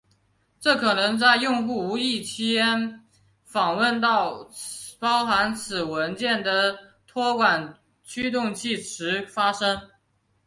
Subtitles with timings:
[0.59, 3.05] 这可能在用户无意间
[3.43, 4.49] 访问到
[4.97, 9.79] 包含此文件的托管驱动器时发生。